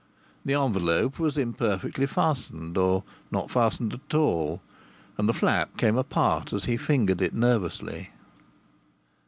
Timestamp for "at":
3.93-4.15